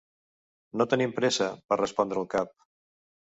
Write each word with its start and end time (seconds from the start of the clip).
"No 0.81 0.87
tenim 0.93 1.13
pressa", 1.17 1.51
va 1.75 1.79
respondre 1.83 2.21
el 2.23 2.27
cap. 2.33 2.57